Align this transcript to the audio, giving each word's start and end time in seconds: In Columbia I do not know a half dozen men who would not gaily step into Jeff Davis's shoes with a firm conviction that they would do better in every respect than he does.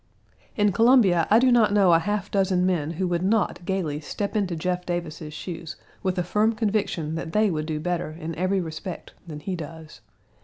In 0.55 0.71
Columbia 0.71 1.27
I 1.29 1.37
do 1.37 1.51
not 1.51 1.73
know 1.73 1.93
a 1.93 1.99
half 1.99 2.31
dozen 2.31 2.65
men 2.65 2.93
who 2.93 3.07
would 3.07 3.21
not 3.21 3.63
gaily 3.65 3.99
step 4.01 4.35
into 4.35 4.55
Jeff 4.55 4.83
Davis's 4.83 5.31
shoes 5.31 5.75
with 6.01 6.17
a 6.17 6.23
firm 6.23 6.53
conviction 6.53 7.13
that 7.13 7.33
they 7.33 7.51
would 7.51 7.67
do 7.67 7.79
better 7.79 8.09
in 8.09 8.33
every 8.33 8.59
respect 8.61 9.13
than 9.27 9.39
he 9.41 9.55
does. 9.55 10.01